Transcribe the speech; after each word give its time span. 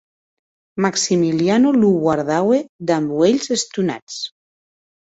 Maximiliano 0.85 1.69
lo 1.79 1.89
guardaue 2.05 2.59
damb 2.89 3.07
uelhs 3.19 3.47
estonats. 3.59 4.15